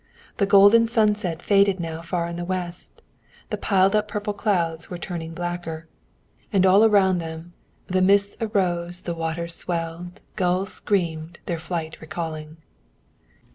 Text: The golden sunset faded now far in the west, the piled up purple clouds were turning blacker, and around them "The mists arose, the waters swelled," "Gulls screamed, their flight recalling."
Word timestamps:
The 0.37 0.47
golden 0.47 0.87
sunset 0.87 1.43
faded 1.43 1.79
now 1.79 2.01
far 2.01 2.27
in 2.27 2.35
the 2.35 2.43
west, 2.43 3.03
the 3.51 3.55
piled 3.57 3.95
up 3.95 4.07
purple 4.07 4.33
clouds 4.33 4.89
were 4.89 4.97
turning 4.97 5.35
blacker, 5.35 5.87
and 6.51 6.65
around 6.65 7.19
them 7.19 7.53
"The 7.85 8.01
mists 8.01 8.35
arose, 8.41 9.01
the 9.01 9.13
waters 9.13 9.53
swelled," 9.53 10.19
"Gulls 10.35 10.73
screamed, 10.73 11.37
their 11.45 11.59
flight 11.59 12.01
recalling." 12.01 12.57